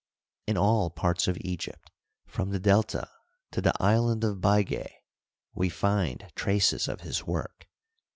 [0.47, 1.91] In all parts of Egypt,
[2.25, 3.07] from the Delta
[3.51, 4.89] to the island of Bigeh,
[5.53, 7.67] we find traces of his work.